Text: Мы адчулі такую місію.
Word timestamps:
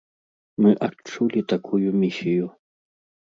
Мы 0.63 0.71
адчулі 0.87 1.43
такую 1.53 1.93
місію. 2.03 2.51